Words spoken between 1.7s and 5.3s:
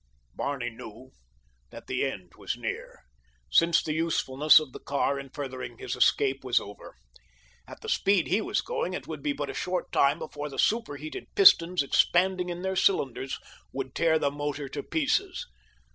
the end was near, since the usefulness of the car in